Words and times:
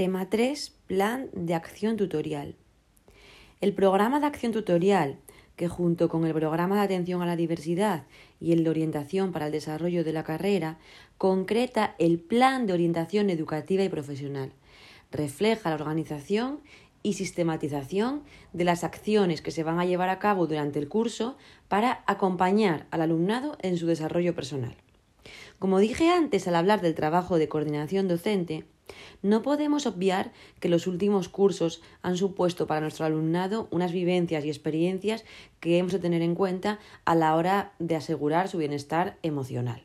Tema 0.00 0.30
3. 0.30 0.72
Plan 0.86 1.28
de 1.34 1.52
acción 1.52 1.98
tutorial. 1.98 2.56
El 3.60 3.74
programa 3.74 4.18
de 4.18 4.24
acción 4.24 4.50
tutorial, 4.50 5.18
que 5.56 5.68
junto 5.68 6.08
con 6.08 6.24
el 6.24 6.32
programa 6.32 6.76
de 6.76 6.80
atención 6.80 7.20
a 7.20 7.26
la 7.26 7.36
diversidad 7.36 8.04
y 8.40 8.52
el 8.52 8.64
de 8.64 8.70
orientación 8.70 9.30
para 9.30 9.44
el 9.44 9.52
desarrollo 9.52 10.02
de 10.02 10.14
la 10.14 10.24
carrera, 10.24 10.78
concreta 11.18 11.96
el 11.98 12.18
plan 12.18 12.66
de 12.66 12.72
orientación 12.72 13.28
educativa 13.28 13.84
y 13.84 13.90
profesional. 13.90 14.54
Refleja 15.12 15.68
la 15.68 15.76
organización 15.76 16.60
y 17.02 17.12
sistematización 17.12 18.22
de 18.54 18.64
las 18.64 18.84
acciones 18.84 19.42
que 19.42 19.50
se 19.50 19.64
van 19.64 19.80
a 19.80 19.84
llevar 19.84 20.08
a 20.08 20.18
cabo 20.18 20.46
durante 20.46 20.78
el 20.78 20.88
curso 20.88 21.36
para 21.68 22.04
acompañar 22.06 22.86
al 22.90 23.02
alumnado 23.02 23.58
en 23.60 23.76
su 23.76 23.86
desarrollo 23.86 24.34
personal. 24.34 24.74
Como 25.60 25.78
dije 25.78 26.08
antes 26.08 26.48
al 26.48 26.56
hablar 26.56 26.80
del 26.80 26.94
trabajo 26.94 27.36
de 27.36 27.50
coordinación 27.50 28.08
docente, 28.08 28.64
no 29.20 29.42
podemos 29.42 29.84
obviar 29.84 30.32
que 30.58 30.70
los 30.70 30.86
últimos 30.86 31.28
cursos 31.28 31.82
han 32.00 32.16
supuesto 32.16 32.66
para 32.66 32.80
nuestro 32.80 33.04
alumnado 33.04 33.68
unas 33.70 33.92
vivencias 33.92 34.42
y 34.46 34.48
experiencias 34.48 35.22
que 35.60 35.76
hemos 35.76 35.92
de 35.92 35.98
tener 35.98 36.22
en 36.22 36.34
cuenta 36.34 36.78
a 37.04 37.14
la 37.14 37.36
hora 37.36 37.74
de 37.78 37.94
asegurar 37.94 38.48
su 38.48 38.56
bienestar 38.56 39.18
emocional. 39.22 39.84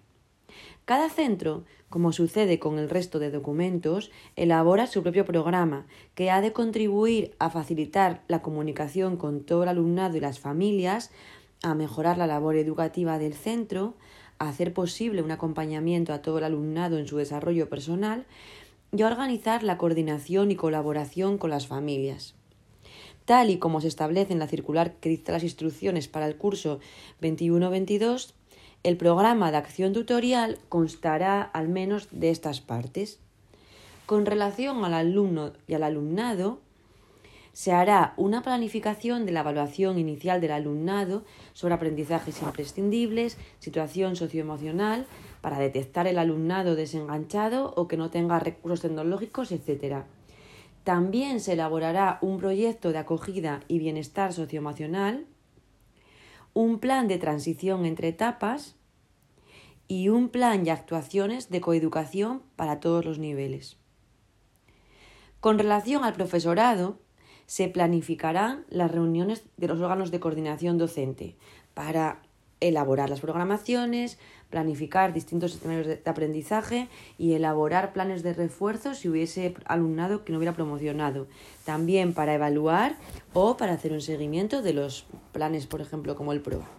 Cada 0.85 1.09
centro, 1.09 1.65
como 1.89 2.13
sucede 2.13 2.57
con 2.57 2.79
el 2.79 2.89
resto 2.89 3.19
de 3.19 3.29
documentos, 3.29 4.11
elabora 4.37 4.87
su 4.87 5.03
propio 5.03 5.25
programa 5.25 5.87
que 6.13 6.31
ha 6.31 6.39
de 6.39 6.53
contribuir 6.53 7.35
a 7.37 7.49
facilitar 7.49 8.21
la 8.29 8.41
comunicación 8.41 9.17
con 9.17 9.43
todo 9.43 9.63
el 9.63 9.69
alumnado 9.69 10.15
y 10.15 10.21
las 10.21 10.39
familias, 10.39 11.11
a 11.63 11.75
mejorar 11.75 12.17
la 12.17 12.27
labor 12.27 12.55
educativa 12.55 13.17
del 13.17 13.33
centro, 13.33 13.95
hacer 14.39 14.73
posible 14.73 15.21
un 15.21 15.31
acompañamiento 15.31 16.13
a 16.13 16.21
todo 16.21 16.37
el 16.39 16.43
alumnado 16.43 16.97
en 16.97 17.07
su 17.07 17.17
desarrollo 17.17 17.69
personal 17.69 18.25
y 18.95 19.01
a 19.01 19.07
organizar 19.07 19.63
la 19.63 19.77
coordinación 19.77 20.51
y 20.51 20.55
colaboración 20.55 21.37
con 21.37 21.49
las 21.49 21.67
familias. 21.67 22.35
Tal 23.25 23.49
y 23.49 23.57
como 23.57 23.81
se 23.81 23.87
establece 23.87 24.33
en 24.33 24.39
la 24.39 24.47
circular 24.47 24.93
que 24.93 25.09
dicta 25.09 25.31
las 25.31 25.43
instrucciones 25.43 26.07
para 26.07 26.27
el 26.27 26.37
curso 26.37 26.79
21-22, 27.21 28.33
el 28.83 28.97
programa 28.97 29.49
de 29.49 29.57
acción 29.57 29.93
tutorial 29.93 30.59
constará 30.69 31.41
al 31.41 31.69
menos 31.69 32.07
de 32.11 32.29
estas 32.29 32.61
partes. 32.61 33.19
Con 34.05 34.27
relación 34.27 34.85
al 34.85 34.93
alumno 34.93 35.53
y 35.67 35.73
al 35.73 35.81
alumnado, 35.81 36.59
se 37.55 37.71
hará 37.71 38.13
una 38.17 38.41
planificación 38.41 39.25
de 39.25 39.31
la 39.31 39.39
evaluación 39.39 39.97
inicial 39.97 40.41
del 40.41 40.51
alumnado 40.51 41.23
sobre 41.53 41.73
aprendizajes 41.73 42.41
imprescindibles, 42.41 43.37
situación 43.59 44.17
socioemocional, 44.17 45.05
para 45.39 45.57
detectar 45.57 46.05
el 46.05 46.19
alumnado 46.19 46.75
desenganchado 46.75 47.73
o 47.77 47.87
que 47.87 47.95
no 47.95 48.09
tenga 48.09 48.39
recursos 48.39 48.81
tecnológicos, 48.81 49.53
etc. 49.53 50.03
También 50.83 51.39
se 51.39 51.53
elaborará 51.53 52.17
un 52.19 52.39
proyecto 52.39 52.91
de 52.91 52.97
acogida 52.97 53.61
y 53.69 53.79
bienestar 53.79 54.33
socioemocional, 54.33 55.25
un 56.53 56.79
plan 56.79 57.07
de 57.07 57.19
transición 57.19 57.85
entre 57.85 58.09
etapas 58.09 58.75
y 59.87 60.09
un 60.09 60.27
plan 60.27 60.67
y 60.67 60.71
actuaciones 60.71 61.49
de 61.49 61.61
coeducación 61.61 62.43
para 62.57 62.81
todos 62.81 63.05
los 63.05 63.17
niveles. 63.17 63.77
Con 65.39 65.57
relación 65.57 66.03
al 66.03 66.11
profesorado, 66.11 66.99
se 67.45 67.67
planificarán 67.67 68.65
las 68.69 68.91
reuniones 68.91 69.43
de 69.57 69.67
los 69.67 69.79
órganos 69.79 70.11
de 70.11 70.19
coordinación 70.19 70.77
docente 70.77 71.35
para 71.73 72.21
elaborar 72.61 73.09
las 73.09 73.19
programaciones, 73.19 74.17
planificar 74.49 75.13
distintos 75.13 75.55
escenarios 75.55 75.87
de 75.87 76.01
aprendizaje 76.05 76.87
y 77.17 77.33
elaborar 77.33 77.93
planes 77.93 78.23
de 78.23 78.33
refuerzo 78.33 78.93
si 78.93 79.09
hubiese 79.09 79.53
alumnado 79.65 80.23
que 80.23 80.31
no 80.31 80.37
hubiera 80.37 80.55
promocionado. 80.55 81.27
También 81.65 82.13
para 82.13 82.33
evaluar 82.33 82.95
o 83.33 83.57
para 83.57 83.73
hacer 83.73 83.91
un 83.91 84.01
seguimiento 84.01 84.61
de 84.61 84.73
los 84.73 85.05
planes, 85.31 85.67
por 85.67 85.81
ejemplo, 85.81 86.15
como 86.15 86.31
el 86.31 86.41
PROA. 86.41 86.69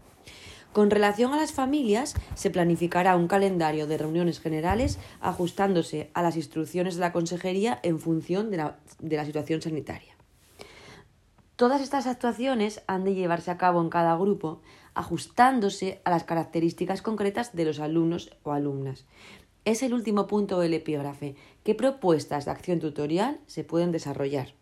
Con 0.72 0.90
relación 0.90 1.32
a 1.32 1.38
las 1.38 1.52
familias, 1.52 2.14
se 2.34 2.50
planificará 2.50 3.16
un 3.16 3.28
calendario 3.28 3.86
de 3.86 3.96
reuniones 3.96 4.40
generales 4.40 4.98
ajustándose 5.20 6.10
a 6.12 6.22
las 6.22 6.36
instrucciones 6.36 6.96
de 6.96 7.00
la 7.00 7.12
Consejería 7.12 7.80
en 7.82 7.98
función 7.98 8.50
de 8.50 8.58
la, 8.58 8.76
de 8.98 9.16
la 9.16 9.24
situación 9.24 9.62
sanitaria. 9.62 10.15
Todas 11.56 11.80
estas 11.80 12.06
actuaciones 12.06 12.82
han 12.86 13.04
de 13.04 13.14
llevarse 13.14 13.50
a 13.50 13.56
cabo 13.56 13.80
en 13.80 13.88
cada 13.88 14.14
grupo, 14.14 14.60
ajustándose 14.92 16.02
a 16.04 16.10
las 16.10 16.24
características 16.24 17.00
concretas 17.00 17.56
de 17.56 17.64
los 17.64 17.80
alumnos 17.80 18.30
o 18.42 18.52
alumnas. 18.52 19.06
Es 19.64 19.82
el 19.82 19.94
último 19.94 20.26
punto 20.26 20.60
del 20.60 20.74
epígrafe. 20.74 21.34
¿Qué 21.64 21.74
propuestas 21.74 22.44
de 22.44 22.50
acción 22.50 22.78
tutorial 22.78 23.40
se 23.46 23.64
pueden 23.64 23.90
desarrollar? 23.90 24.52